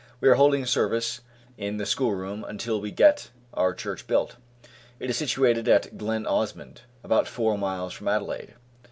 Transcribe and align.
We 0.19 0.27
are 0.29 0.33
holding 0.33 0.65
service 0.65 1.21
in 1.59 1.77
the 1.77 1.85
schoolroom 1.85 2.43
until 2.43 2.81
we 2.81 2.89
get 2.89 3.29
our 3.53 3.71
church 3.71 4.07
built. 4.07 4.37
It 4.99 5.11
is 5.11 5.17
situated 5.17 5.67
at 5.67 5.95
Glen 5.95 6.25
Osmond, 6.25 6.81
about 7.03 7.27
four 7.27 7.55
miles 7.55 7.93
from 7.93 8.07
Adelaide." 8.07 8.55